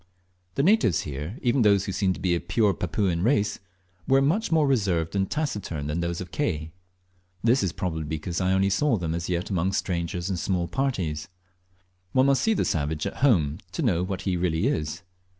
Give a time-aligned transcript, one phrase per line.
[0.55, 3.59] The natives here, even those who seem to be of pare Papuan race,
[4.07, 6.71] were much more reserved and taciturn than those of Ke.
[7.43, 10.67] This is probably because I only saw them as yet among strangers and in small
[10.67, 11.27] parties,
[12.13, 15.03] One must see the savage at home to know what he really is.